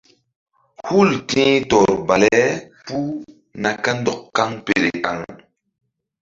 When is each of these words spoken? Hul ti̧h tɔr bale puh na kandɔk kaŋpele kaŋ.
Hul 0.89 1.09
ti̧h 1.29 1.57
tɔr 1.69 1.89
bale 2.07 2.35
puh 2.85 3.09
na 3.61 3.71
kandɔk 3.83 4.19
kaŋpele 4.35 4.89
kaŋ. 5.05 5.17